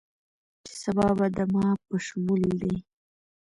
چې 0.63 0.73
سبا 0.83 1.07
به 1.17 1.27
دما 1.37 1.67
په 1.85 1.95
شمول 2.05 2.41
دې 2.61 2.75